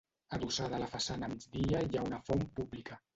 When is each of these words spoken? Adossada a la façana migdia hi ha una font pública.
Adossada 0.35 0.77
a 0.77 0.79
la 0.83 0.87
façana 0.93 1.29
migdia 1.33 1.83
hi 1.89 1.99
ha 2.01 2.07
una 2.09 2.21
font 2.31 2.43
pública. 2.61 2.99